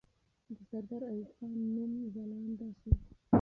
[0.55, 2.89] د سردار ایوب خان نوم ځلانده سو.